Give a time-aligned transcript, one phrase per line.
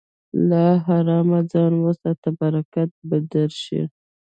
[0.49, 3.81] له حرامه ځان وساته، برکت به درشي.